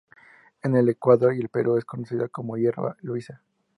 En 0.63 0.75
el 0.75 0.89
Ecuador 0.89 1.35
y 1.35 1.39
el 1.41 1.49
Perú 1.49 1.77
es 1.77 1.85
conocida 1.85 2.27
como 2.27 2.57
hierba 2.57 2.97
luisa. 3.03 3.39